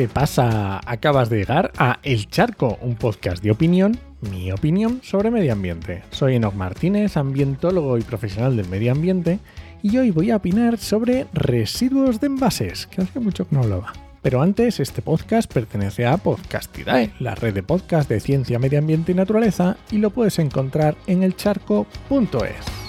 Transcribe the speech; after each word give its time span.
¿Qué 0.00 0.08
pasa? 0.08 0.80
Acabas 0.86 1.28
de 1.28 1.36
llegar 1.36 1.72
a 1.76 1.98
El 2.02 2.26
Charco, 2.30 2.78
un 2.80 2.94
podcast 2.94 3.42
de 3.42 3.50
opinión, 3.50 3.98
mi 4.22 4.50
opinión 4.50 5.00
sobre 5.02 5.30
medio 5.30 5.52
ambiente. 5.52 6.02
Soy 6.10 6.36
Enoch 6.36 6.54
Martínez, 6.54 7.18
ambientólogo 7.18 7.98
y 7.98 8.00
profesional 8.00 8.56
del 8.56 8.66
medio 8.70 8.92
ambiente, 8.92 9.40
y 9.82 9.98
hoy 9.98 10.10
voy 10.10 10.30
a 10.30 10.36
opinar 10.36 10.78
sobre 10.78 11.26
residuos 11.34 12.18
de 12.18 12.28
envases, 12.28 12.86
que 12.86 13.02
hace 13.02 13.20
mucho 13.20 13.46
que 13.46 13.54
no 13.54 13.60
hablaba. 13.60 13.92
Pero 14.22 14.40
antes, 14.40 14.80
este 14.80 15.02
podcast 15.02 15.52
pertenece 15.52 16.06
a 16.06 16.16
Podcastidae, 16.16 17.12
la 17.18 17.34
red 17.34 17.52
de 17.52 17.62
podcast 17.62 18.08
de 18.08 18.20
ciencia, 18.20 18.58
medio 18.58 18.78
ambiente 18.78 19.12
y 19.12 19.16
naturaleza, 19.16 19.76
y 19.90 19.98
lo 19.98 20.08
puedes 20.08 20.38
encontrar 20.38 20.96
en 21.08 21.24
elcharco.es. 21.24 22.79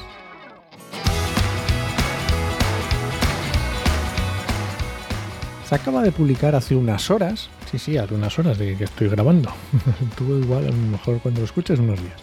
Se 5.71 5.75
acaba 5.75 6.03
de 6.03 6.11
publicar 6.11 6.53
hace 6.53 6.75
unas 6.75 7.09
horas, 7.09 7.49
sí, 7.71 7.79
sí, 7.79 7.97
hace 7.97 8.13
unas 8.13 8.37
horas 8.37 8.57
de 8.57 8.75
que 8.75 8.83
estoy 8.83 9.07
grabando. 9.07 9.53
Tuvo 10.17 10.37
igual, 10.37 10.65
a 10.65 10.69
lo 10.69 10.75
mejor 10.75 11.21
cuando 11.21 11.39
lo 11.39 11.45
escuches, 11.45 11.79
unos 11.79 11.97
días. 11.97 12.21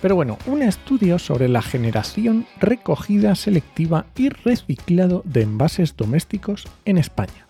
Pero 0.00 0.14
bueno, 0.14 0.38
un 0.46 0.62
estudio 0.62 1.18
sobre 1.18 1.50
la 1.50 1.60
generación, 1.60 2.46
recogida 2.58 3.34
selectiva 3.34 4.06
y 4.16 4.30
reciclado 4.30 5.20
de 5.26 5.42
envases 5.42 5.98
domésticos 5.98 6.66
en 6.86 6.96
España. 6.96 7.46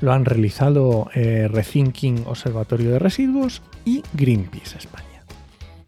Lo 0.00 0.14
han 0.14 0.24
realizado 0.24 1.10
eh, 1.14 1.46
Rethinking 1.46 2.24
Observatorio 2.26 2.90
de 2.90 3.00
Residuos 3.00 3.60
y 3.84 4.02
Greenpeace 4.14 4.78
España. 4.78 5.04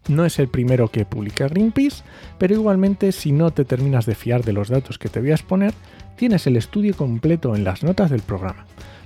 No 0.07 0.23
es 0.23 0.37
el 0.37 0.49
primero 0.49 0.89
que 0.89 1.03
publica 1.03 1.47
Greenpeace, 1.47 2.03
pero 2.37 2.53
igualmente 2.53 3.11
si 3.11 3.31
no 3.31 3.49
te 3.49 3.65
terminas 3.65 4.05
de 4.05 4.13
fiar 4.13 4.43
de 4.43 4.53
los 4.53 4.69
datos 4.69 4.99
que 4.99 5.09
te 5.09 5.19
voy 5.19 5.31
a 5.31 5.35
exponer, 5.35 5.73
tienes 6.17 6.47
el 6.47 6.57
estudio 6.57 6.95
completo 6.95 7.55
en 7.55 7.63
las 7.63 7.83
notas 7.83 8.09
del 8.09 8.21
programa, 8.21 8.65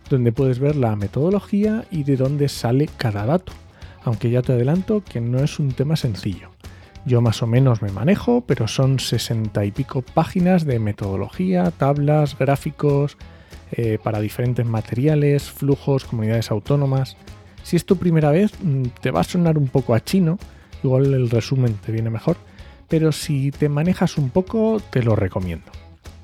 donde 0.09 0.31
puedes 0.31 0.59
ver 0.59 0.76
la 0.76 0.95
metodología 0.95 1.86
y 1.92 2.03
de 2.03 2.16
dónde 2.16 2.50
sale 2.50 2.90
cada 2.98 3.26
dato, 3.26 3.52
aunque 4.03 4.31
ya 4.31 4.42
te 4.42 4.53
adelanto 4.53 5.03
que 5.03 5.22
no 5.22 5.40
es 5.40 5.59
un 5.59 5.73
tema 5.73 5.95
sencillo. 5.95 6.50
Yo 7.06 7.22
más 7.22 7.44
o 7.44 7.48
menos 7.48 7.81
me 7.81 7.92
manejo, 7.92 8.42
pero 8.42 8.68
son 8.68 9.00
sesenta 9.00 9.66
y 9.66 9.72
pico 9.72 10.02
páginas 10.02 10.66
de 10.66 10.80
metodología, 10.80 11.72
tablas, 11.72 12.38
gráficos, 12.38 13.18
eh, 13.72 13.98
para 14.02 14.20
diferentes 14.20 14.66
materiales, 14.66 15.50
flujos, 15.50 16.06
comunidades 16.06 16.52
autónomas. 16.52 17.18
Si 17.64 17.75
es 17.75 17.86
tu 17.86 17.98
primera 17.98 18.31
vez, 18.31 18.52
mm, 18.62 18.84
te 19.02 19.12
va 19.12 19.22
a 19.22 19.25
sonar 19.25 19.58
un 19.58 19.68
poco 19.68 19.96
a 19.96 20.03
chino, 20.03 20.38
igual 20.84 21.14
el 21.14 21.30
resumen 21.30 21.73
te 21.73 21.92
viene 21.92 22.09
mejor, 22.09 22.38
pero 22.88 23.12
si 23.12 23.52
te 23.52 23.68
manejas 23.68 24.18
un 24.18 24.30
poco, 24.30 24.81
te 24.92 25.02
lo 25.03 25.16
recomiendo. 25.16 25.81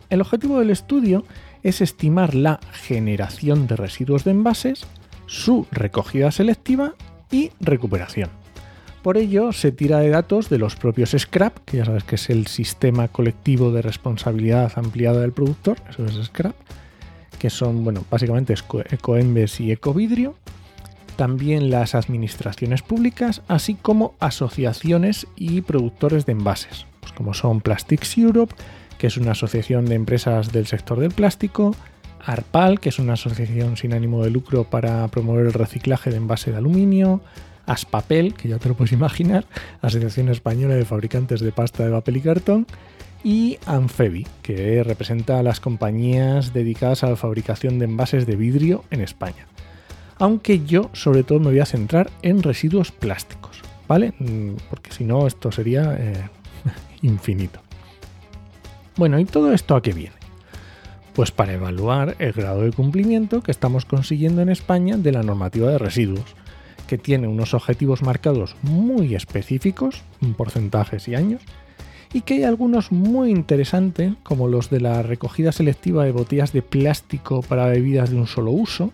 El 0.09 0.22
objetivo 0.22 0.59
del 0.59 0.69
estudio 0.69 1.25
es 1.63 1.81
estimar 1.81 2.33
la 2.33 2.59
generación 2.72 3.67
de 3.67 3.75
residuos 3.75 4.23
de 4.23 4.31
envases, 4.31 4.86
su 5.25 5.67
recogida 5.72 6.31
selectiva 6.31 6.94
y 7.30 7.52
recuperación. 7.59 8.30
Por 9.03 9.17
ello, 9.17 9.52
se 9.52 9.72
tira 9.72 10.00
de 10.00 10.09
datos 10.09 10.50
de 10.50 10.58
los 10.58 10.75
propios 10.75 11.11
SCRAP, 11.11 11.59
que 11.66 11.78
ya 11.78 11.85
sabes 11.85 12.03
que 12.03 12.16
es 12.16 12.30
el 12.30 12.47
sistema 12.47 13.08
colectivo 13.08 13.72
de 13.72 13.81
responsabilidad 13.81 14.72
ampliada 14.75 15.22
del 15.22 15.33
productor, 15.33 15.78
eso 15.89 16.05
es 16.05 16.25
SCRAP, 16.28 16.55
que 17.38 17.50
son, 17.50 17.83
bueno, 17.83 18.03
básicamente 18.09 18.55
Ecoembes 18.89 19.59
y 19.59 19.72
Ecovidrio, 19.72 20.35
también 21.16 21.69
las 21.69 21.95
administraciones 21.95 22.81
públicas, 22.81 23.41
así 23.47 23.75
como 23.75 24.13
asociaciones 24.19 25.28
y 25.35 25.62
productores 25.62 26.25
de 26.25 26.34
envases, 26.34 26.85
pues 27.00 27.12
como 27.12 27.34
son 27.34 27.62
Plastics 27.62 28.18
Europe, 28.18 28.56
que 28.97 29.08
es 29.08 29.18
una 29.18 29.31
asociación 29.31 29.85
de 29.85 29.96
empresas 29.96 30.52
del 30.52 30.68
sector 30.68 31.00
del 31.00 31.12
plástico, 31.12 31.75
ARPAL, 32.25 32.80
que 32.80 32.90
es 32.90 33.00
una 33.00 33.13
asociación 33.13 33.78
sin 33.78 33.94
ánimo 33.94 34.24
de 34.24 34.31
lucro 34.31 34.66
para 34.66 35.08
promover 35.08 35.46
el 35.46 35.53
reciclaje 35.53 36.09
de 36.09 36.18
envase 36.18 36.52
de 36.52 36.58
aluminio, 36.58 37.22
Aspapel, 37.66 38.34
que 38.34 38.47
ya 38.47 38.57
te 38.57 38.69
lo 38.69 38.75
puedes 38.75 38.94
imaginar, 38.94 39.46
Asociación 39.81 40.30
Española 40.30 40.75
de 40.75 40.86
Fabricantes 40.86 41.41
de 41.41 41.52
Pasta 41.52 41.86
de 41.86 41.91
Papel 41.91 42.18
y 42.18 42.22
Cartón, 42.22 42.68
y 43.24 43.57
Anfebi, 43.66 44.25
que 44.41 44.84
representa 44.84 45.40
a 45.40 45.44
las 45.44 45.59
compañías 45.59 46.53
dedicadas 46.53 47.03
a 47.03 47.09
la 47.09 47.16
fabricación 47.16 47.78
de 47.78 47.86
envases 47.86 48.25
de 48.25 48.36
vidrio 48.36 48.84
en 48.90 49.02
España. 49.02 49.47
Aunque 50.18 50.66
yo 50.66 50.90
sobre 50.94 51.24
todo 51.24 51.40
me 51.40 51.47
voy 51.47 51.59
a 51.59 51.66
centrar 51.66 52.09
en 52.22 52.41
residuos 52.41 52.91
plásticos, 52.91 53.62
¿vale? 53.88 54.13
Mm, 54.19 54.53
porque 54.69 54.91
si 54.91 55.03
no 55.03 55.28
esto 55.28 55.52
sería 55.52 55.96
eh, 56.00 56.30
infinito. 57.02 57.66
Bueno, 58.97 59.19
¿y 59.19 59.25
todo 59.25 59.53
esto 59.53 59.75
a 59.75 59.81
qué 59.84 59.94
viene? 59.94 60.16
Pues 61.13 61.30
para 61.30 61.53
evaluar 61.53 62.16
el 62.18 62.34
grado 62.34 62.62
de 62.62 62.72
cumplimiento 62.72 63.41
que 63.41 63.52
estamos 63.52 63.85
consiguiendo 63.85 64.41
en 64.41 64.50
España 64.50 64.97
de 64.97 65.12
la 65.12 65.22
normativa 65.22 65.69
de 65.69 65.78
residuos, 65.78 66.35
que 66.88 66.97
tiene 66.97 67.28
unos 67.28 67.53
objetivos 67.53 68.02
marcados 68.02 68.56
muy 68.63 69.13
específicos, 69.13 70.02
en 70.22 70.34
porcentajes 70.34 71.07
y 71.07 71.13
años, 71.13 71.44
y 72.12 72.22
que 72.22 72.36
hay 72.36 72.44
algunos 72.44 72.91
muy 72.91 73.30
interesantes, 73.30 74.13
como 74.24 74.47
los 74.47 74.72
de 74.72 74.80
la 74.80 75.03
recogida 75.03 75.52
selectiva 75.52 76.03
de 76.03 76.12
botellas 76.12 76.52
de 76.52 76.63
plástico 76.63 77.44
para 77.44 77.68
bebidas 77.68 78.09
de 78.09 78.16
un 78.16 78.25
solo 78.25 78.50
uso, 78.50 78.94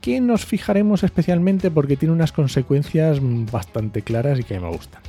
que 0.00 0.20
nos 0.20 0.46
fijaremos 0.46 1.04
especialmente 1.04 1.70
porque 1.70 1.96
tiene 1.96 2.12
unas 2.12 2.32
consecuencias 2.32 3.20
bastante 3.52 4.02
claras 4.02 4.40
y 4.40 4.42
que 4.42 4.58
me 4.58 4.68
gustan 4.68 5.02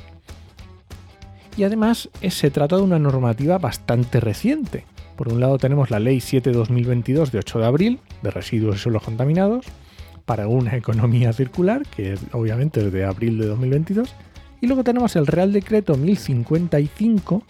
y 1.56 1.64
además 1.64 2.08
eh, 2.20 2.30
se 2.30 2.50
trata 2.50 2.76
de 2.76 2.82
una 2.82 2.98
normativa 2.98 3.58
bastante 3.58 4.20
reciente. 4.20 4.84
Por 5.16 5.32
un 5.32 5.40
lado 5.40 5.58
tenemos 5.58 5.90
la 5.90 6.00
Ley 6.00 6.18
7-2022 6.18 7.30
de 7.30 7.38
8 7.38 7.58
de 7.58 7.66
abril 7.66 7.98
de 8.22 8.30
residuos 8.30 8.76
y 8.76 8.78
suelos 8.78 9.02
contaminados 9.02 9.66
para 10.24 10.48
una 10.48 10.76
economía 10.76 11.32
circular, 11.32 11.82
que 11.86 12.16
obviamente 12.32 12.86
es 12.86 12.92
de 12.92 13.04
abril 13.04 13.38
de 13.38 13.46
2022, 13.46 14.14
y 14.60 14.66
luego 14.66 14.84
tenemos 14.84 15.16
el 15.16 15.26
Real 15.26 15.52
Decreto 15.52 15.96
1055 15.96 17.42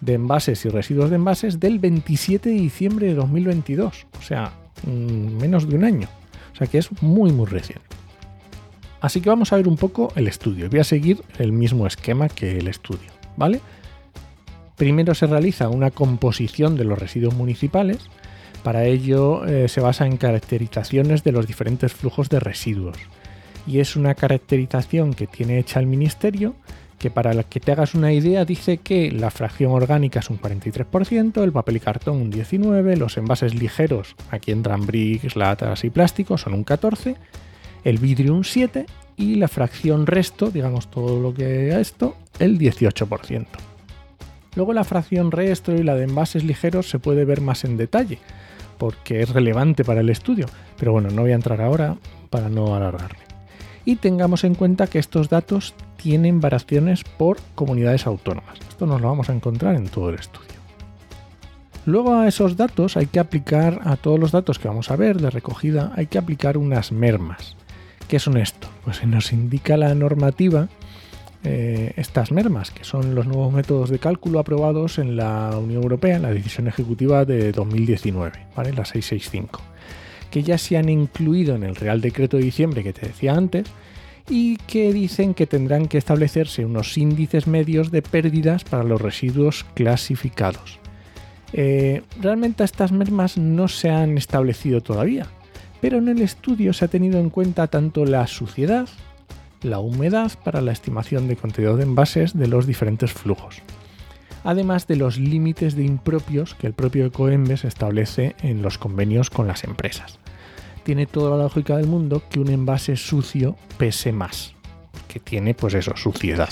de 0.00 0.14
envases 0.14 0.64
y 0.64 0.68
residuos 0.68 1.10
de 1.10 1.16
envases 1.16 1.60
del 1.60 1.78
27 1.78 2.48
de 2.48 2.54
diciembre 2.54 3.06
de 3.08 3.14
2022, 3.14 4.06
o 4.18 4.22
sea, 4.22 4.52
mm, 4.86 5.38
menos 5.40 5.68
de 5.68 5.76
un 5.76 5.84
año, 5.84 6.08
o 6.52 6.56
sea 6.56 6.66
que 6.66 6.78
es 6.78 6.90
muy 7.02 7.32
muy 7.32 7.46
reciente. 7.46 7.86
Así 9.00 9.20
que 9.20 9.28
vamos 9.28 9.52
a 9.52 9.56
ver 9.56 9.68
un 9.68 9.76
poco 9.76 10.12
el 10.16 10.26
estudio. 10.26 10.68
Voy 10.68 10.80
a 10.80 10.84
seguir 10.84 11.22
el 11.38 11.52
mismo 11.52 11.86
esquema 11.86 12.28
que 12.28 12.58
el 12.58 12.66
estudio. 12.66 13.15
¿Vale? 13.36 13.60
Primero 14.76 15.14
se 15.14 15.26
realiza 15.26 15.68
una 15.68 15.90
composición 15.90 16.76
de 16.76 16.84
los 16.84 16.98
residuos 16.98 17.34
municipales. 17.34 17.98
Para 18.62 18.84
ello 18.84 19.46
eh, 19.46 19.68
se 19.68 19.80
basa 19.80 20.06
en 20.06 20.16
caracterizaciones 20.16 21.24
de 21.24 21.32
los 21.32 21.46
diferentes 21.46 21.92
flujos 21.92 22.28
de 22.28 22.40
residuos. 22.40 22.98
Y 23.66 23.80
es 23.80 23.96
una 23.96 24.14
caracterización 24.14 25.14
que 25.14 25.26
tiene 25.26 25.58
hecha 25.58 25.80
el 25.80 25.86
ministerio, 25.86 26.54
que 26.98 27.10
para 27.10 27.42
que 27.42 27.60
te 27.60 27.72
hagas 27.72 27.94
una 27.94 28.12
idea 28.12 28.44
dice 28.44 28.78
que 28.78 29.10
la 29.10 29.30
fracción 29.30 29.72
orgánica 29.72 30.20
es 30.20 30.30
un 30.30 30.40
43%, 30.40 31.42
el 31.42 31.52
papel 31.52 31.76
y 31.76 31.80
cartón 31.80 32.20
un 32.20 32.32
19%, 32.32 32.96
los 32.96 33.16
envases 33.16 33.54
ligeros, 33.54 34.14
aquí 34.30 34.52
entran 34.52 34.86
bricks, 34.86 35.36
latas 35.36 35.84
y 35.84 35.90
plásticos, 35.90 36.42
son 36.42 36.54
un 36.54 36.64
14%, 36.64 37.16
el 37.84 37.98
vidrio 37.98 38.34
un 38.34 38.42
7% 38.42 38.86
y 39.16 39.36
la 39.36 39.48
fracción 39.48 40.06
resto, 40.06 40.50
digamos 40.50 40.90
todo 40.90 41.20
lo 41.20 41.32
que 41.34 41.72
a 41.72 41.80
esto, 41.80 42.16
el 42.38 42.58
18%. 42.58 43.46
Luego 44.54 44.72
la 44.72 44.84
fracción 44.84 45.30
resto 45.30 45.74
y 45.74 45.82
la 45.82 45.94
de 45.94 46.04
envases 46.04 46.44
ligeros 46.44 46.88
se 46.88 46.98
puede 46.98 47.24
ver 47.24 47.40
más 47.40 47.64
en 47.64 47.76
detalle, 47.76 48.18
porque 48.78 49.22
es 49.22 49.30
relevante 49.30 49.84
para 49.84 50.00
el 50.00 50.10
estudio, 50.10 50.46
pero 50.78 50.92
bueno, 50.92 51.10
no 51.10 51.22
voy 51.22 51.32
a 51.32 51.36
entrar 51.36 51.60
ahora 51.60 51.96
para 52.30 52.48
no 52.48 52.74
alargarme. 52.74 53.24
Y 53.84 53.96
tengamos 53.96 54.44
en 54.44 54.54
cuenta 54.54 54.88
que 54.88 54.98
estos 54.98 55.28
datos 55.28 55.74
tienen 55.96 56.40
variaciones 56.40 57.04
por 57.04 57.38
comunidades 57.54 58.06
autónomas. 58.06 58.58
Esto 58.68 58.86
nos 58.86 59.00
lo 59.00 59.08
vamos 59.08 59.30
a 59.30 59.32
encontrar 59.32 59.76
en 59.76 59.88
todo 59.88 60.08
el 60.08 60.16
estudio. 60.16 60.56
Luego 61.84 62.14
a 62.16 62.26
esos 62.26 62.56
datos 62.56 62.96
hay 62.96 63.06
que 63.06 63.20
aplicar, 63.20 63.80
a 63.84 63.96
todos 63.96 64.18
los 64.18 64.32
datos 64.32 64.58
que 64.58 64.66
vamos 64.66 64.90
a 64.90 64.96
ver 64.96 65.20
de 65.20 65.30
recogida, 65.30 65.92
hay 65.94 66.06
que 66.06 66.18
aplicar 66.18 66.58
unas 66.58 66.90
mermas. 66.90 67.56
¿Qué 68.08 68.20
son 68.20 68.36
esto? 68.36 68.68
Pues 68.84 69.04
nos 69.04 69.32
indica 69.32 69.76
la 69.76 69.94
normativa 69.94 70.68
eh, 71.42 71.92
estas 71.96 72.30
mermas, 72.30 72.70
que 72.70 72.84
son 72.84 73.14
los 73.14 73.26
nuevos 73.26 73.52
métodos 73.52 73.90
de 73.90 73.98
cálculo 73.98 74.38
aprobados 74.38 74.98
en 74.98 75.16
la 75.16 75.56
Unión 75.58 75.82
Europea, 75.82 76.16
en 76.16 76.22
la 76.22 76.30
decisión 76.30 76.68
ejecutiva 76.68 77.24
de 77.24 77.50
2019, 77.52 78.32
¿vale? 78.56 78.72
la 78.72 78.84
665, 78.84 79.60
que 80.30 80.42
ya 80.44 80.56
se 80.56 80.76
han 80.76 80.88
incluido 80.88 81.56
en 81.56 81.64
el 81.64 81.74
Real 81.74 82.00
Decreto 82.00 82.36
de 82.36 82.44
diciembre 82.44 82.84
que 82.84 82.92
te 82.92 83.06
decía 83.06 83.34
antes 83.34 83.66
y 84.28 84.56
que 84.56 84.92
dicen 84.92 85.34
que 85.34 85.46
tendrán 85.46 85.86
que 85.86 85.98
establecerse 85.98 86.64
unos 86.64 86.96
índices 86.96 87.46
medios 87.46 87.90
de 87.90 88.02
pérdidas 88.02 88.64
para 88.64 88.84
los 88.84 89.00
residuos 89.00 89.64
clasificados. 89.74 90.78
Eh, 91.52 92.02
realmente 92.20 92.64
estas 92.64 92.92
mermas 92.92 93.38
no 93.38 93.68
se 93.68 93.90
han 93.90 94.18
establecido 94.18 94.80
todavía, 94.80 95.26
pero 95.86 95.98
en 95.98 96.08
el 96.08 96.20
estudio 96.20 96.72
se 96.72 96.84
ha 96.84 96.88
tenido 96.88 97.20
en 97.20 97.30
cuenta 97.30 97.68
tanto 97.68 98.04
la 98.04 98.26
suciedad, 98.26 98.88
la 99.62 99.78
humedad 99.78 100.32
para 100.42 100.60
la 100.60 100.72
estimación 100.72 101.28
de 101.28 101.36
contenido 101.36 101.76
de 101.76 101.84
envases 101.84 102.36
de 102.36 102.48
los 102.48 102.66
diferentes 102.66 103.12
flujos, 103.12 103.62
además 104.42 104.88
de 104.88 104.96
los 104.96 105.16
límites 105.16 105.76
de 105.76 105.84
impropios 105.84 106.56
que 106.56 106.66
el 106.66 106.72
propio 106.72 107.06
Ecoembes 107.06 107.64
establece 107.64 108.34
en 108.42 108.62
los 108.62 108.78
convenios 108.78 109.30
con 109.30 109.46
las 109.46 109.62
empresas. 109.62 110.18
tiene 110.82 111.06
toda 111.06 111.36
la 111.36 111.44
lógica 111.44 111.76
del 111.76 111.86
mundo 111.86 112.20
que 112.30 112.40
un 112.40 112.48
envase 112.48 112.96
sucio 112.96 113.54
pese 113.78 114.10
más, 114.10 114.54
que 115.06 115.20
tiene 115.20 115.54
pues 115.54 115.74
eso, 115.74 115.96
suciedad. 115.96 116.50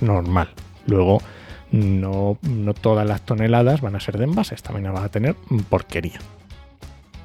Normal. 0.00 0.48
Luego, 0.88 1.22
no, 1.70 2.38
no 2.42 2.74
todas 2.74 3.06
las 3.06 3.22
toneladas 3.22 3.80
van 3.80 3.94
a 3.94 4.00
ser 4.00 4.18
de 4.18 4.24
envases, 4.24 4.60
también 4.64 4.92
van 4.92 5.04
a 5.04 5.08
tener 5.08 5.36
porquería. 5.68 6.18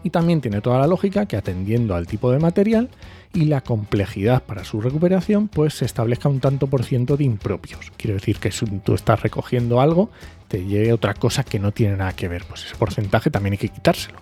Y 0.04 0.12
también 0.12 0.42
tiene 0.42 0.62
toda 0.62 0.80
la 0.80 0.88
lógica 0.88 1.26
que 1.26 1.36
atendiendo 1.36 1.96
al 1.96 2.08
tipo 2.08 2.32
de 2.32 2.40
material 2.40 2.90
y 3.34 3.46
la 3.46 3.62
complejidad 3.62 4.44
para 4.44 4.64
su 4.64 4.82
recuperación, 4.82 5.48
pues 5.48 5.76
se 5.76 5.86
establezca 5.86 6.30
un 6.30 6.40
tanto 6.40 6.68
por 6.68 6.84
ciento 6.84 7.18
de 7.18 7.26
impropios. 7.26 7.92
Quiere 7.98 8.14
decir 8.16 8.38
que 8.38 8.52
si 8.52 8.66
tú 8.66 8.96
estás 8.96 9.22
recogiendo 9.22 9.82
algo, 9.82 10.10
te 10.48 10.66
llegue 10.66 10.94
otra 10.94 11.14
cosa 11.14 11.44
que 11.44 11.60
no 11.60 11.72
tiene 11.72 11.98
nada 11.98 12.14
que 12.14 12.28
ver. 12.28 12.44
Pues 12.48 12.66
ese 12.66 12.76
porcentaje 12.76 13.30
también 13.30 13.54
hay 13.54 13.58
que 13.60 13.70
quitárselo. 13.70 14.20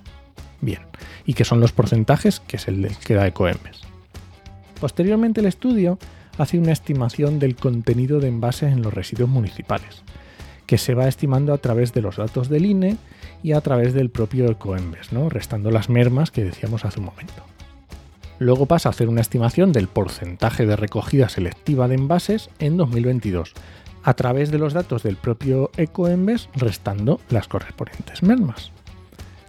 Bien. 0.62 0.81
¿Y 1.25 1.33
qué 1.33 1.45
son 1.45 1.59
los 1.59 1.71
porcentajes? 1.71 2.39
Que 2.39 2.57
es 2.57 2.68
el 2.68 2.89
que 3.06 3.13
da 3.13 3.27
Ecoembes. 3.27 3.81
Posteriormente 4.79 5.41
el 5.41 5.47
estudio 5.47 5.97
hace 6.38 6.57
una 6.59 6.71
estimación 6.71 7.39
del 7.39 7.56
contenido 7.56 8.19
de 8.19 8.27
envases 8.27 8.71
en 8.71 8.81
los 8.81 8.94
residuos 8.94 9.29
municipales, 9.29 10.03
que 10.65 10.77
se 10.77 10.94
va 10.94 11.07
estimando 11.07 11.53
a 11.53 11.57
través 11.57 11.94
de 11.94 12.01
los 12.01 12.18
datos 12.18 12.50
del 12.50 12.65
INE 12.65 12.97
y 13.44 13.54
a 13.54 13.62
través 13.62 13.94
del 13.94 14.10
propio 14.10 14.50
Ecoembes, 14.50 15.12
¿no? 15.12 15.30
restando 15.30 15.72
las 15.72 15.89
mermas 15.89 16.31
que 16.31 16.44
decíamos 16.44 16.86
hace 16.86 17.00
un 17.00 17.06
momento. 17.06 17.44
Luego 18.39 18.66
pasa 18.66 18.89
a 18.89 18.92
hacer 18.92 19.10
una 19.10 19.22
estimación 19.22 19.72
del 19.72 19.88
porcentaje 19.88 20.66
de 20.66 20.75
recogida 20.75 21.30
selectiva 21.30 21.88
de 21.88 21.95
envases 21.95 22.50
en 22.60 22.78
2022, 22.78 23.54
a 24.04 24.13
través 24.13 24.51
de 24.51 24.60
los 24.60 24.74
datos 24.74 25.04
del 25.04 25.18
propio 25.18 25.72
Ecoembes, 25.75 26.50
restando 26.56 27.19
las 27.30 27.48
correspondientes 27.48 28.24
mermas. 28.24 28.72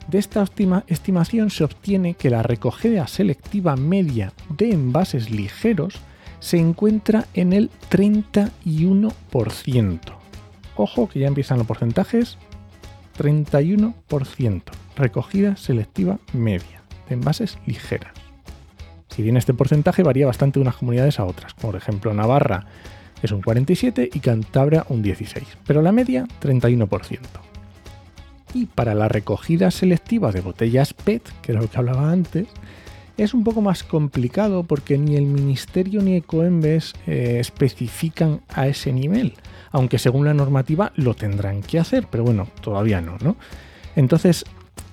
De 0.09 0.19
esta 0.19 0.45
estimación 0.87 1.51
se 1.51 1.65
obtiene 1.65 2.15
que 2.15 2.31
la 2.31 2.43
recogida 2.43 3.07
selectiva 3.07 3.77
media 3.77 4.33
de 4.49 4.71
envases 4.71 5.31
ligeros 5.31 6.01
se 6.41 6.57
encuentra 6.57 7.27
en 7.35 7.53
el 7.53 7.71
31%. 7.91 10.01
Ojo 10.77 11.09
que 11.09 11.21
ya 11.21 11.27
empiezan 11.27 11.59
los 11.59 11.67
porcentajes. 11.67 12.39
31%. 13.19 14.63
Recogida 14.97 15.57
selectiva 15.57 16.19
media 16.33 16.83
de 17.09 17.15
envases 17.15 17.59
ligeras. 17.67 18.13
Si 19.09 19.23
bien 19.23 19.37
este 19.37 19.55
porcentaje 19.55 20.03
varía 20.03 20.27
bastante 20.27 20.59
de 20.59 20.63
unas 20.63 20.77
comunidades 20.77 21.19
a 21.19 21.25
otras. 21.25 21.55
Por 21.55 21.77
ejemplo, 21.77 22.15
Navarra 22.15 22.67
es 23.23 23.33
un 23.33 23.43
47 23.43 24.11
y 24.13 24.21
Cantabria 24.21 24.87
un 24.89 25.03
16, 25.03 25.45
pero 25.67 25.83
la 25.83 25.93
media 25.93 26.27
31%. 26.41 27.19
Y 28.55 28.67
para 28.67 28.95
la 28.95 29.09
recogida 29.09 29.71
selectiva 29.71 30.33
de 30.33 30.41
botellas 30.41 30.95
PET, 30.95 31.23
que 31.43 31.53
era 31.53 31.61
lo 31.61 31.69
que 31.69 31.79
hablaba 31.79 32.11
antes, 32.11 32.47
es 33.19 33.35
un 33.35 33.43
poco 33.43 33.61
más 33.61 33.83
complicado 33.83 34.63
porque 34.63 34.97
ni 34.97 35.17
el 35.17 35.27
Ministerio 35.27 36.01
ni 36.01 36.17
Ecoembes 36.17 36.95
eh, 37.07 37.39
especifican 37.41 38.43
a 38.49 38.69
ese 38.69 38.93
nivel, 38.93 39.35
aunque 39.73 39.99
según 39.99 40.25
la 40.25 40.35
normativa 40.35 40.93
lo 40.95 41.15
tendrán 41.15 41.63
que 41.63 41.81
hacer, 41.81 42.07
pero 42.11 42.23
bueno, 42.23 42.47
todavía 42.63 43.01
no, 43.01 43.19
¿no? 43.21 43.37
Entonces, 43.97 44.45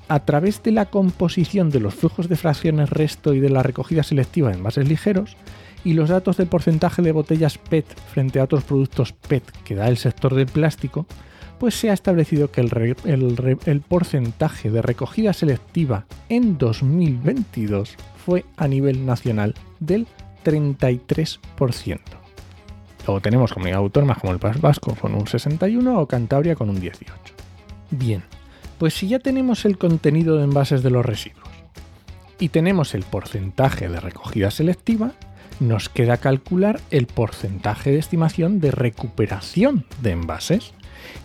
a 0.07 0.25
través 0.25 0.63
de 0.63 0.71
la 0.71 0.85
composición 0.87 1.69
de 1.69 1.79
los 1.79 1.93
flujos 1.93 2.27
de 2.27 2.35
fracciones 2.35 2.89
resto 2.89 3.35
y 3.35 3.39
de 3.39 3.49
la 3.49 3.61
recogida 3.61 4.01
selectiva 4.01 4.49
en 4.49 4.57
envases 4.57 4.89
ligeros, 4.89 5.37
y 5.83 5.93
los 5.93 6.09
datos 6.09 6.37
del 6.37 6.47
porcentaje 6.47 7.03
de 7.03 7.11
botellas 7.11 7.59
PET 7.59 7.85
frente 8.11 8.39
a 8.39 8.45
otros 8.45 8.63
productos 8.63 9.13
PET 9.13 9.43
que 9.63 9.75
da 9.75 9.87
el 9.87 9.97
sector 9.97 10.33
del 10.33 10.47
plástico, 10.47 11.05
pues 11.59 11.75
se 11.75 11.91
ha 11.91 11.93
establecido 11.93 12.49
que 12.49 12.61
el, 12.61 13.57
el 13.65 13.81
porcentaje 13.81 14.71
de 14.71 14.81
recogida 14.81 15.31
selectiva 15.31 16.07
en 16.27 16.57
2022 16.57 17.95
fue 18.25 18.43
a 18.57 18.67
nivel 18.67 19.05
nacional 19.05 19.53
del 19.79 20.07
33%. 20.43 21.99
Luego 23.05 23.21
tenemos 23.21 23.53
comunidades 23.53 23.83
autónomas 23.83 24.17
como 24.17 24.33
el 24.33 24.39
País 24.39 24.59
Vasco 24.59 24.95
con 24.95 25.13
un 25.13 25.27
61 25.27 25.99
o 25.99 26.07
Cantabria 26.07 26.55
con 26.55 26.69
un 26.69 26.79
18. 26.79 27.13
Bien, 27.91 28.23
pues 28.79 28.95
si 28.95 29.07
ya 29.07 29.19
tenemos 29.19 29.65
el 29.65 29.77
contenido 29.77 30.37
de 30.37 30.45
envases 30.45 30.81
de 30.81 30.89
los 30.89 31.05
residuos 31.05 31.47
y 32.39 32.49
tenemos 32.49 32.95
el 32.95 33.03
porcentaje 33.03 33.87
de 33.87 33.99
recogida 33.99 34.49
selectiva, 34.49 35.11
nos 35.59 35.87
queda 35.87 36.17
calcular 36.17 36.81
el 36.89 37.05
porcentaje 37.05 37.91
de 37.91 37.99
estimación 37.99 38.59
de 38.59 38.71
recuperación 38.71 39.85
de 40.01 40.11
envases 40.11 40.73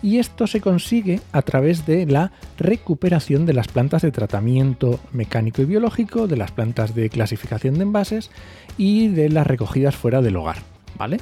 y 0.01 0.19
esto 0.19 0.47
se 0.47 0.61
consigue 0.61 1.19
a 1.31 1.41
través 1.41 1.85
de 1.85 2.05
la 2.05 2.31
recuperación 2.57 3.45
de 3.45 3.53
las 3.53 3.67
plantas 3.67 4.01
de 4.01 4.11
tratamiento 4.11 4.99
mecánico 5.11 5.61
y 5.61 5.65
biológico, 5.65 6.27
de 6.27 6.37
las 6.37 6.51
plantas 6.51 6.95
de 6.95 7.09
clasificación 7.09 7.75
de 7.75 7.83
envases 7.83 8.31
y 8.77 9.07
de 9.09 9.29
las 9.29 9.47
recogidas 9.47 9.95
fuera 9.95 10.21
del 10.21 10.35
hogar, 10.35 10.57
¿vale? 10.97 11.19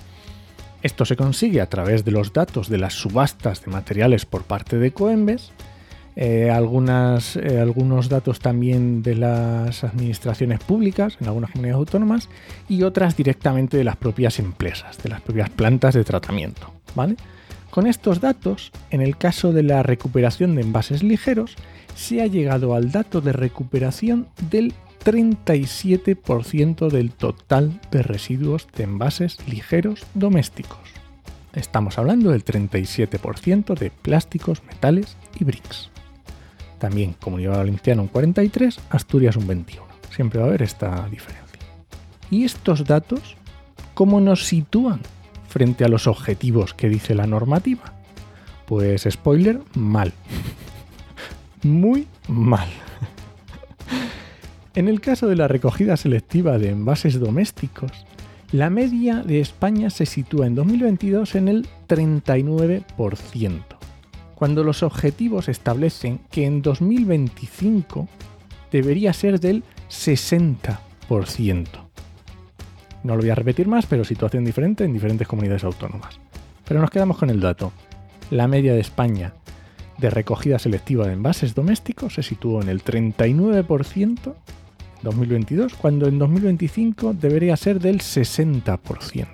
Esto 0.82 1.04
se 1.04 1.18
consigue 1.18 1.60
a 1.60 1.70
través 1.70 2.06
de 2.06 2.12
los 2.12 2.32
datos 2.32 2.70
de 2.70 2.78
las 2.78 2.94
subastas 2.94 3.66
de 3.66 3.72
materiales 3.72 4.26
por 4.26 4.44
parte 4.44 4.78
de 4.78 4.92
Coembes, 4.92 5.52
eh, 6.16 6.48
eh, 6.48 6.52
algunos 6.52 8.10
datos 8.10 8.40
también 8.40 9.02
de 9.02 9.16
las 9.16 9.84
administraciones 9.86 10.60
públicas 10.60 11.18
en 11.22 11.28
algunas 11.28 11.52
comunidades 11.52 11.80
autónomas 11.80 12.30
y 12.68 12.84
otras 12.84 13.16
directamente 13.16 13.78
de 13.78 13.86
las 13.86 13.96
propias 13.96 14.40
empresas, 14.40 15.02
de 15.02 15.10
las 15.10 15.22
propias 15.22 15.50
plantas 15.50 15.96
de 15.96 16.04
tratamiento, 16.04 16.74
¿vale? 16.96 17.16
Con 17.72 17.86
estos 17.86 18.20
datos, 18.20 18.72
en 18.90 19.02
el 19.02 19.18
caso 19.18 19.54
de 19.54 19.64
la 19.64 19.84
recuperación 19.84 20.56
de 20.56 20.62
envases 20.62 21.04
ligeros, 21.04 21.56
se 21.96 22.22
ha 22.22 22.28
llegado 22.28 22.74
al 22.74 22.92
dato 22.92 23.22
de 23.22 23.34
recuperación 23.34 24.28
del 24.50 24.74
37% 25.04 26.90
del 26.90 27.12
total 27.12 27.80
de 27.92 28.02
residuos 28.02 28.68
de 28.76 28.84
envases 28.84 29.38
ligeros 29.48 30.06
domésticos. 30.14 30.80
Estamos 31.54 31.98
hablando 31.98 32.32
del 32.32 32.44
37% 32.44 33.78
de 33.78 33.92
plásticos, 33.92 34.64
metales 34.66 35.16
y 35.40 35.44
bricks. 35.44 35.90
También 36.80 37.14
Comunidad 37.14 37.58
Valenciana 37.58 38.02
un 38.02 38.08
43, 38.08 38.80
Asturias 38.90 39.36
un 39.36 39.48
21. 39.48 39.86
Siempre 40.16 40.40
va 40.40 40.46
a 40.46 40.50
haber 40.50 40.64
esta 40.64 41.08
diferencia. 41.10 41.60
¿Y 42.32 42.46
estos 42.46 42.86
datos 42.86 43.36
cómo 43.94 44.22
nos 44.22 44.46
sitúan 44.46 45.02
frente 45.50 45.84
a 45.84 45.90
los 45.90 46.08
objetivos 46.08 46.74
que 46.74 46.88
dice 46.88 47.16
la 47.16 47.28
normativa? 47.28 47.94
Pues 48.66 49.06
spoiler, 49.10 49.60
mal. 49.76 50.14
Muy 51.64 52.08
mal. 52.28 52.70
En 54.76 54.88
el 54.88 55.02
caso 55.02 55.28
de 55.28 55.36
la 55.36 55.50
recogida 55.50 55.98
selectiva 55.98 56.58
de 56.58 56.70
envases 56.70 57.20
domésticos, 57.20 57.92
la 58.52 58.70
media 58.70 59.24
de 59.24 59.42
España 59.42 59.90
se 59.90 60.06
sitúa 60.06 60.48
en 60.48 60.56
2022 60.56 61.36
en 61.36 61.48
el 61.48 61.68
39%, 61.88 63.62
cuando 64.36 64.64
los 64.64 64.84
objetivos 64.84 65.50
establecen 65.50 66.22
que 66.32 66.46
en 66.46 66.62
2025 66.62 68.08
debería 68.72 69.14
ser 69.14 69.40
del 69.40 69.64
60%. 69.90 71.89
No 73.04 73.16
lo 73.16 73.22
voy 73.22 73.30
a 73.30 73.36
repetir 73.36 73.68
más, 73.68 73.86
pero 73.86 74.04
situación 74.04 74.44
diferente 74.44 74.84
en 74.84 74.94
diferentes 74.94 75.28
comunidades 75.28 75.64
autónomas. 75.64 76.20
Pero 76.68 76.82
nos 76.82 76.90
quedamos 76.90 77.18
con 77.18 77.30
el 77.30 77.40
dato. 77.40 77.72
La 78.30 78.48
media 78.48 78.74
de 78.74 78.82
España 78.82 79.34
de 79.98 80.10
recogida 80.10 80.60
selectiva 80.60 81.08
de 81.08 81.14
envases 81.14 81.56
domésticos 81.56 82.14
se 82.14 82.24
situó 82.24 82.62
en 82.62 82.70
el 82.70 82.84
39% 82.84 84.34
en 85.00 85.04
2022, 85.04 85.74
cuando 85.76 86.08
en 86.08 86.20
2025 86.20 87.14
debería 87.14 87.56
ser 87.58 87.80
del 87.80 88.00
60%. 88.00 89.28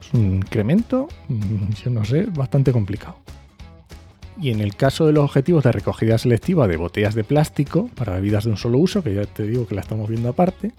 Es 0.00 0.14
un 0.14 0.36
incremento, 0.36 1.08
mm, 1.28 1.72
yo 1.84 1.90
no 1.90 2.04
sé, 2.04 2.26
bastante 2.26 2.72
complicado. 2.72 3.16
Y 4.40 4.50
en 4.50 4.60
el 4.60 4.74
caso 4.74 5.06
de 5.06 5.12
los 5.12 5.24
objetivos 5.24 5.64
de 5.64 5.72
recogida 5.72 6.16
selectiva 6.16 6.66
de 6.66 6.78
botellas 6.78 7.14
de 7.14 7.24
plástico 7.24 7.90
para 7.94 8.14
bebidas 8.14 8.44
de 8.44 8.50
un 8.50 8.56
solo 8.56 8.78
uso, 8.78 9.02
que 9.02 9.14
ya 9.14 9.24
te 9.26 9.42
digo 9.42 9.66
que 9.66 9.74
la 9.74 9.82
estamos 9.82 10.08
viendo 10.08 10.30
aparte, 10.30 10.72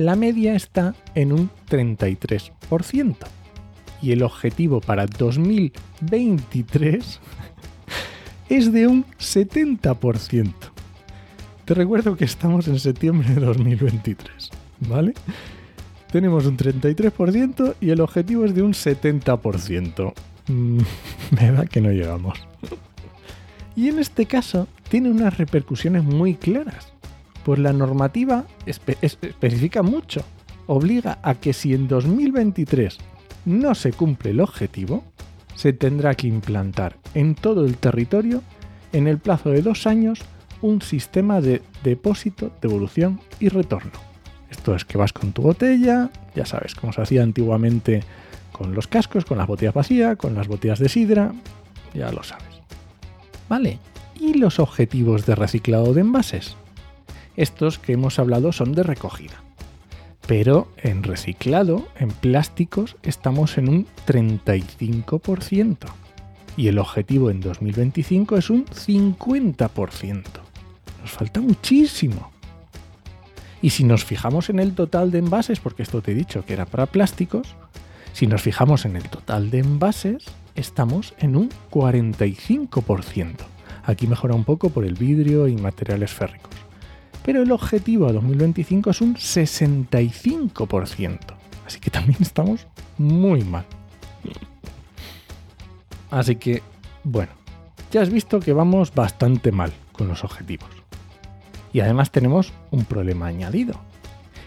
la 0.00 0.16
media 0.16 0.54
está 0.54 0.94
en 1.14 1.30
un 1.30 1.50
33%. 1.68 3.16
Y 4.00 4.12
el 4.12 4.22
objetivo 4.22 4.80
para 4.80 5.04
2023 5.04 7.20
es 8.48 8.72
de 8.72 8.86
un 8.86 9.04
70%. 9.18 10.54
Te 11.66 11.74
recuerdo 11.74 12.16
que 12.16 12.24
estamos 12.24 12.66
en 12.66 12.78
septiembre 12.78 13.34
de 13.34 13.42
2023, 13.42 14.48
¿vale? 14.88 15.12
Tenemos 16.10 16.46
un 16.46 16.56
33% 16.56 17.74
y 17.82 17.90
el 17.90 18.00
objetivo 18.00 18.46
es 18.46 18.54
de 18.54 18.62
un 18.62 18.72
70%. 18.72 20.14
Mm, 20.48 20.78
me 21.38 21.52
da 21.52 21.66
que 21.66 21.82
no 21.82 21.90
llegamos. 21.90 22.38
Y 23.76 23.88
en 23.88 23.98
este 23.98 24.24
caso 24.24 24.66
tiene 24.88 25.10
unas 25.10 25.36
repercusiones 25.36 26.04
muy 26.04 26.36
claras 26.36 26.90
pues 27.44 27.58
la 27.58 27.72
normativa 27.72 28.44
especifica 28.66 29.82
mucho. 29.82 30.22
Obliga 30.66 31.18
a 31.22 31.34
que 31.34 31.52
si 31.52 31.74
en 31.74 31.88
2023 31.88 32.98
no 33.44 33.74
se 33.74 33.92
cumple 33.92 34.30
el 34.30 34.40
objetivo, 34.40 35.04
se 35.54 35.72
tendrá 35.72 36.14
que 36.14 36.26
implantar 36.26 36.96
en 37.14 37.34
todo 37.34 37.64
el 37.66 37.76
territorio, 37.76 38.42
en 38.92 39.06
el 39.06 39.18
plazo 39.18 39.50
de 39.50 39.62
dos 39.62 39.86
años, 39.86 40.20
un 40.62 40.82
sistema 40.82 41.40
de 41.40 41.62
depósito, 41.82 42.52
devolución 42.60 43.20
y 43.40 43.48
retorno. 43.48 43.92
Esto 44.50 44.74
es 44.74 44.84
que 44.84 44.98
vas 44.98 45.12
con 45.12 45.32
tu 45.32 45.42
botella, 45.42 46.10
ya 46.34 46.44
sabes, 46.44 46.74
como 46.74 46.92
se 46.92 47.02
hacía 47.02 47.22
antiguamente 47.22 48.02
con 48.52 48.74
los 48.74 48.86
cascos, 48.86 49.24
con 49.24 49.38
las 49.38 49.46
botellas 49.46 49.74
vacías, 49.74 50.16
con 50.16 50.34
las 50.34 50.48
botellas 50.48 50.78
de 50.78 50.88
sidra, 50.88 51.32
ya 51.94 52.12
lo 52.12 52.22
sabes. 52.22 52.60
Vale, 53.48 53.78
¿y 54.18 54.34
los 54.34 54.58
objetivos 54.58 55.24
de 55.26 55.34
reciclado 55.34 55.94
de 55.94 56.02
envases? 56.02 56.56
Estos 57.40 57.78
que 57.78 57.94
hemos 57.94 58.18
hablado 58.18 58.52
son 58.52 58.74
de 58.74 58.82
recogida. 58.82 59.42
Pero 60.26 60.68
en 60.76 61.02
reciclado, 61.02 61.88
en 61.98 62.10
plásticos, 62.10 62.96
estamos 63.02 63.56
en 63.56 63.70
un 63.70 63.86
35%. 64.06 65.78
Y 66.58 66.68
el 66.68 66.78
objetivo 66.78 67.30
en 67.30 67.40
2025 67.40 68.36
es 68.36 68.50
un 68.50 68.66
50%. 68.66 70.22
Nos 71.00 71.10
falta 71.10 71.40
muchísimo. 71.40 72.30
Y 73.62 73.70
si 73.70 73.84
nos 73.84 74.04
fijamos 74.04 74.50
en 74.50 74.58
el 74.58 74.74
total 74.74 75.10
de 75.10 75.20
envases, 75.20 75.60
porque 75.60 75.82
esto 75.82 76.02
te 76.02 76.12
he 76.12 76.14
dicho 76.14 76.44
que 76.44 76.52
era 76.52 76.66
para 76.66 76.84
plásticos, 76.84 77.54
si 78.12 78.26
nos 78.26 78.42
fijamos 78.42 78.84
en 78.84 78.96
el 78.96 79.04
total 79.04 79.50
de 79.50 79.60
envases, 79.60 80.26
estamos 80.56 81.14
en 81.16 81.36
un 81.36 81.48
45%. 81.70 83.36
Aquí 83.84 84.06
mejora 84.06 84.34
un 84.34 84.44
poco 84.44 84.68
por 84.68 84.84
el 84.84 84.92
vidrio 84.92 85.48
y 85.48 85.56
materiales 85.56 86.10
férricos. 86.10 86.59
Pero 87.30 87.44
el 87.44 87.52
objetivo 87.52 88.08
a 88.08 88.12
2025 88.12 88.90
es 88.90 89.00
un 89.00 89.14
65%. 89.14 91.18
Así 91.64 91.78
que 91.78 91.88
también 91.88 92.18
estamos 92.20 92.66
muy 92.98 93.44
mal. 93.44 93.64
Así 96.10 96.34
que, 96.34 96.60
bueno, 97.04 97.30
ya 97.92 98.02
has 98.02 98.10
visto 98.10 98.40
que 98.40 98.52
vamos 98.52 98.92
bastante 98.92 99.52
mal 99.52 99.72
con 99.92 100.08
los 100.08 100.24
objetivos. 100.24 100.70
Y 101.72 101.78
además 101.78 102.10
tenemos 102.10 102.52
un 102.72 102.84
problema 102.84 103.26
añadido. 103.26 103.80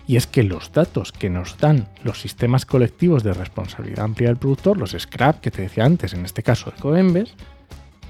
Y 0.05 0.17
es 0.17 0.27
que 0.27 0.43
los 0.43 0.73
datos 0.73 1.13
que 1.13 1.29
nos 1.29 1.57
dan 1.59 1.87
los 2.03 2.19
sistemas 2.19 2.65
colectivos 2.65 3.23
de 3.23 3.33
responsabilidad 3.33 4.03
amplia 4.03 4.27
del 4.27 4.35
productor, 4.35 4.77
los 4.77 4.91
SCRAP 4.91 5.39
que 5.39 5.51
te 5.51 5.61
decía 5.61 5.85
antes, 5.85 6.11
en 6.11 6.25
este 6.25 6.43
caso 6.43 6.73
Ecoembes, 6.77 7.33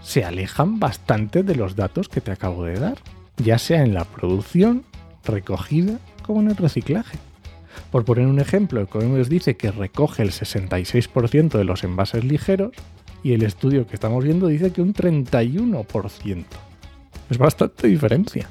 se 0.01 0.25
alejan 0.25 0.79
bastante 0.79 1.43
de 1.43 1.53
los 1.53 1.75
datos 1.75 2.09
que 2.09 2.21
te 2.21 2.31
acabo 2.31 2.63
de 2.63 2.79
dar, 2.79 2.97
ya 3.37 3.57
sea 3.57 3.83
en 3.83 3.93
la 3.93 4.05
producción, 4.05 4.83
recogida, 5.25 5.99
como 6.23 6.41
en 6.41 6.49
el 6.49 6.57
reciclaje. 6.57 7.17
Por 7.91 8.05
poner 8.05 8.27
un 8.27 8.39
ejemplo, 8.39 8.81
Ecoembes 8.81 9.29
dice 9.29 9.55
que 9.55 9.71
recoge 9.71 10.23
el 10.23 10.31
66% 10.31 11.57
de 11.57 11.63
los 11.63 11.83
envases 11.83 12.23
ligeros 12.23 12.71
y 13.23 13.33
el 13.33 13.43
estudio 13.43 13.87
que 13.87 13.95
estamos 13.95 14.23
viendo 14.23 14.47
dice 14.47 14.71
que 14.71 14.81
un 14.81 14.93
31%. 14.93 16.45
Es 17.29 17.37
bastante 17.37 17.87
diferencia. 17.87 18.49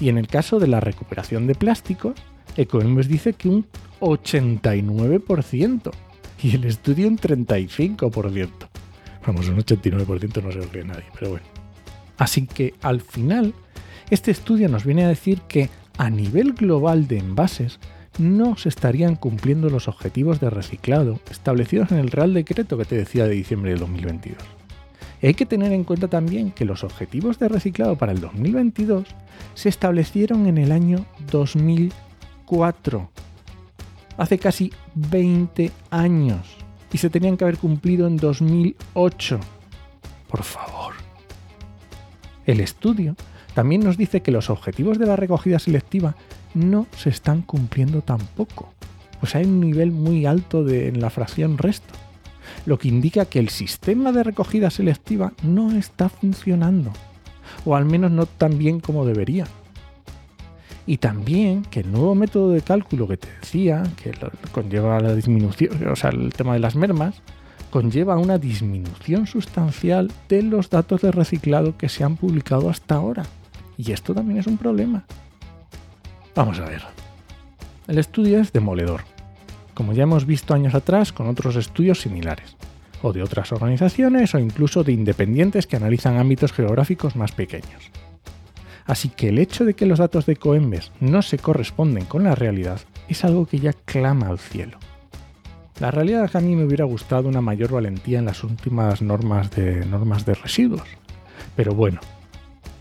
Y 0.00 0.08
en 0.08 0.18
el 0.18 0.28
caso 0.28 0.58
de 0.58 0.66
la 0.66 0.80
recuperación 0.80 1.46
de 1.46 1.54
plásticos, 1.54 2.14
Ecoembes 2.56 3.08
dice 3.08 3.32
que 3.32 3.48
un 3.48 3.66
89% 4.00 5.90
y 6.42 6.54
el 6.54 6.64
estudio 6.64 7.08
un 7.08 7.18
35%. 7.18 8.50
Vamos, 9.26 9.48
un 9.48 9.56
89% 9.56 10.42
no 10.42 10.52
se 10.52 10.60
cree 10.68 10.84
nadie, 10.84 11.06
pero 11.18 11.30
bueno. 11.30 11.55
Así 12.18 12.46
que 12.46 12.74
al 12.82 13.00
final, 13.00 13.54
este 14.10 14.30
estudio 14.30 14.68
nos 14.68 14.84
viene 14.84 15.04
a 15.04 15.08
decir 15.08 15.42
que 15.42 15.70
a 15.98 16.10
nivel 16.10 16.52
global 16.52 17.08
de 17.08 17.18
envases 17.18 17.78
no 18.18 18.56
se 18.56 18.68
estarían 18.68 19.16
cumpliendo 19.16 19.68
los 19.68 19.88
objetivos 19.88 20.40
de 20.40 20.50
reciclado 20.50 21.20
establecidos 21.30 21.92
en 21.92 21.98
el 21.98 22.10
Real 22.10 22.32
Decreto 22.32 22.78
que 22.78 22.84
te 22.84 22.96
decía 22.96 23.24
de 23.24 23.34
diciembre 23.34 23.72
de 23.72 23.78
2022 23.78 24.56
hay 25.22 25.34
que 25.34 25.46
tener 25.46 25.72
en 25.72 25.84
cuenta 25.84 26.08
también 26.08 26.50
que 26.50 26.64
los 26.64 26.84
objetivos 26.84 27.38
de 27.38 27.48
reciclado 27.48 27.96
para 27.96 28.12
el 28.12 28.20
2022 28.20 29.06
se 29.54 29.68
establecieron 29.68 30.46
en 30.46 30.58
el 30.58 30.72
año 30.72 31.06
2004, 31.30 33.10
hace 34.16 34.38
casi 34.38 34.72
20 34.94 35.72
años, 35.90 36.56
y 36.92 36.98
se 36.98 37.10
tenían 37.10 37.36
que 37.36 37.44
haber 37.44 37.58
cumplido 37.58 38.06
en 38.06 38.16
2008. 38.16 39.40
Por 40.28 40.42
favor. 40.42 40.95
El 42.46 42.60
estudio 42.60 43.16
también 43.54 43.82
nos 43.82 43.98
dice 43.98 44.22
que 44.22 44.30
los 44.30 44.48
objetivos 44.48 44.98
de 44.98 45.06
la 45.06 45.16
recogida 45.16 45.58
selectiva 45.58 46.16
no 46.54 46.86
se 46.96 47.10
están 47.10 47.42
cumpliendo 47.42 48.00
tampoco, 48.00 48.72
pues 49.20 49.34
hay 49.34 49.44
un 49.44 49.60
nivel 49.60 49.90
muy 49.90 50.24
alto 50.24 50.64
de, 50.64 50.88
en 50.88 51.00
la 51.00 51.10
fracción 51.10 51.58
resto 51.58 51.92
lo 52.64 52.78
que 52.78 52.88
indica 52.88 53.24
que 53.24 53.38
el 53.38 53.48
sistema 53.48 54.12
de 54.12 54.22
recogida 54.22 54.70
selectiva 54.70 55.32
no 55.42 55.72
está 55.72 56.08
funcionando, 56.08 56.92
o 57.64 57.76
al 57.76 57.84
menos 57.84 58.10
no 58.10 58.26
tan 58.26 58.58
bien 58.58 58.80
como 58.80 59.06
debería. 59.06 59.46
Y 60.86 60.98
también 60.98 61.62
que 61.62 61.80
el 61.80 61.90
nuevo 61.90 62.14
método 62.14 62.50
de 62.50 62.60
cálculo 62.60 63.08
que 63.08 63.16
te 63.16 63.28
decía, 63.40 63.82
que 64.02 64.12
conlleva 64.52 65.00
la 65.00 65.14
disminución, 65.14 65.88
o 65.88 65.96
sea, 65.96 66.10
el 66.10 66.32
tema 66.32 66.54
de 66.54 66.60
las 66.60 66.76
mermas, 66.76 67.22
conlleva 67.76 68.16
una 68.16 68.38
disminución 68.38 69.26
sustancial 69.26 70.10
de 70.30 70.42
los 70.42 70.70
datos 70.70 71.02
de 71.02 71.12
reciclado 71.12 71.76
que 71.76 71.90
se 71.90 72.04
han 72.04 72.16
publicado 72.16 72.70
hasta 72.70 72.94
ahora. 72.94 73.24
Y 73.76 73.92
esto 73.92 74.14
también 74.14 74.38
es 74.38 74.46
un 74.46 74.56
problema. 74.56 75.04
Vamos 76.34 76.58
a 76.58 76.64
ver. 76.64 76.82
El 77.86 77.98
estudio 77.98 78.40
es 78.40 78.50
demoledor 78.52 79.02
como 79.76 79.92
ya 79.92 80.04
hemos 80.04 80.24
visto 80.24 80.54
años 80.54 80.74
atrás 80.74 81.12
con 81.12 81.28
otros 81.28 81.54
estudios 81.54 82.00
similares, 82.00 82.56
o 83.02 83.12
de 83.12 83.22
otras 83.22 83.52
organizaciones 83.52 84.34
o 84.34 84.38
incluso 84.38 84.82
de 84.82 84.92
independientes 84.92 85.66
que 85.66 85.76
analizan 85.76 86.16
ámbitos 86.16 86.54
geográficos 86.54 87.14
más 87.14 87.32
pequeños. 87.32 87.90
Así 88.86 89.10
que 89.10 89.28
el 89.28 89.38
hecho 89.38 89.66
de 89.66 89.74
que 89.74 89.84
los 89.84 89.98
datos 89.98 90.24
de 90.24 90.36
Coembes 90.36 90.92
no 90.98 91.20
se 91.20 91.38
corresponden 91.38 92.06
con 92.06 92.24
la 92.24 92.34
realidad 92.34 92.80
es 93.06 93.22
algo 93.22 93.44
que 93.44 93.58
ya 93.58 93.74
clama 93.74 94.28
al 94.28 94.38
cielo. 94.38 94.78
La 95.80 95.90
realidad 95.90 96.24
es 96.24 96.30
que 96.30 96.38
a 96.38 96.40
mí 96.40 96.56
me 96.56 96.64
hubiera 96.64 96.86
gustado 96.86 97.28
una 97.28 97.42
mayor 97.42 97.72
valentía 97.72 98.18
en 98.18 98.24
las 98.24 98.42
últimas 98.42 99.02
normas 99.02 99.50
de, 99.50 99.84
normas 99.84 100.24
de 100.24 100.34
residuos. 100.34 100.88
Pero 101.54 101.74
bueno, 101.74 102.00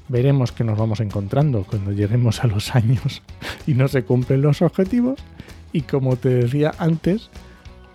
veremos 0.07 0.51
qué 0.53 0.63
nos 0.63 0.77
vamos 0.77 1.01
encontrando 1.01 1.63
cuando 1.63 1.91
lleguemos 1.91 2.43
a 2.43 2.47
los 2.47 2.73
años 2.75 3.21
y 3.67 3.73
no 3.73 3.87
se 3.87 4.03
cumplen 4.03 4.41
los 4.41 4.61
objetivos 4.61 5.19
y 5.73 5.81
como 5.81 6.15
te 6.15 6.29
decía 6.29 6.73
antes, 6.77 7.29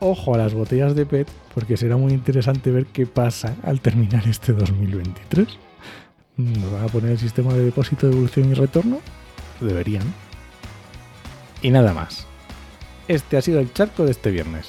ojo 0.00 0.34
a 0.34 0.38
las 0.38 0.52
botellas 0.52 0.94
de 0.94 1.06
PET 1.06 1.28
porque 1.54 1.78
será 1.78 1.96
muy 1.96 2.12
interesante 2.12 2.70
ver 2.70 2.84
qué 2.86 3.06
pasa 3.06 3.56
al 3.62 3.80
terminar 3.80 4.28
este 4.28 4.52
2023. 4.52 5.48
¿Nos 6.36 6.72
van 6.72 6.84
a 6.84 6.88
poner 6.88 7.12
el 7.12 7.18
sistema 7.18 7.54
de 7.54 7.64
depósito, 7.64 8.08
devolución 8.08 8.50
y 8.50 8.54
retorno? 8.54 8.98
Deberían. 9.60 10.04
Y 11.62 11.70
nada 11.70 11.92
más. 11.94 12.26
Este 13.08 13.36
ha 13.36 13.42
sido 13.42 13.60
el 13.60 13.72
charco 13.72 14.04
de 14.04 14.12
este 14.12 14.30
viernes. 14.30 14.68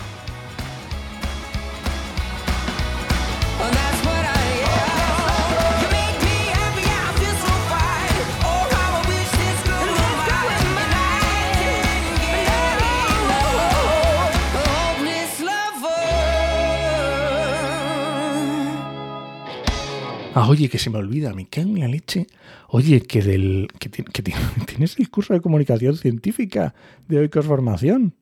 Ah, 20.33 20.47
oye, 20.47 20.69
que 20.69 20.79
se 20.79 20.89
me 20.89 20.97
olvida, 20.97 21.33
me 21.33 21.47
cae 21.47 21.63
en 21.63 21.91
leche. 21.91 22.27
Oye, 22.69 23.01
que 23.01 23.21
del 23.21 23.67
que, 23.79 23.89
tienes 24.65 24.97
el 24.97 25.09
curso 25.09 25.33
de 25.33 25.41
comunicación 25.41 25.97
científica 25.97 26.73
de 27.09 27.19
Oikos 27.19 27.45
Formación. 27.45 28.15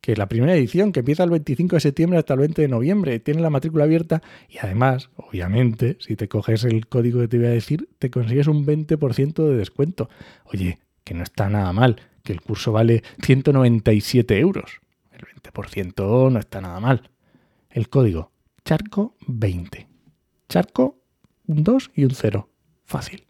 Que 0.00 0.16
la 0.16 0.26
primera 0.26 0.54
edición, 0.54 0.92
que 0.92 1.00
empieza 1.00 1.24
el 1.24 1.28
25 1.28 1.76
de 1.76 1.80
septiembre 1.80 2.18
hasta 2.18 2.32
el 2.32 2.40
20 2.40 2.62
de 2.62 2.68
noviembre, 2.68 3.20
tiene 3.20 3.42
la 3.42 3.50
matrícula 3.50 3.84
abierta 3.84 4.22
y 4.48 4.56
además, 4.56 5.10
obviamente, 5.16 5.98
si 6.00 6.16
te 6.16 6.28
coges 6.28 6.64
el 6.64 6.86
código 6.86 7.20
que 7.20 7.28
te 7.28 7.36
voy 7.36 7.48
a 7.48 7.50
decir, 7.50 7.90
te 7.98 8.10
consigues 8.10 8.46
un 8.46 8.64
20% 8.64 9.46
de 9.46 9.56
descuento. 9.56 10.08
Oye, 10.46 10.78
que 11.04 11.12
no 11.12 11.22
está 11.22 11.50
nada 11.50 11.74
mal, 11.74 12.00
que 12.22 12.32
el 12.32 12.40
curso 12.40 12.72
vale 12.72 13.02
197 13.22 14.38
euros. 14.38 14.80
El 15.12 15.26
20% 15.42 16.32
no 16.32 16.38
está 16.38 16.62
nada 16.62 16.80
mal. 16.80 17.10
El 17.68 17.90
código 17.90 18.32
charco20. 18.64 19.86
Charco 20.48 20.99
2 21.54 21.90
y 21.94 22.04
un 22.04 22.10
0. 22.12 22.48
Fácil. 22.84 23.26